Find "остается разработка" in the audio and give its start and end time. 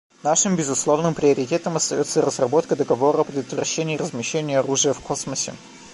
1.77-2.75